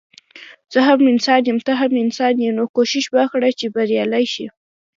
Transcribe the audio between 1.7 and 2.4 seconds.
هم انسان